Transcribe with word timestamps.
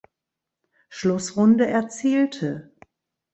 Schlussrunde 0.89 1.67
erzielte. 1.67 2.71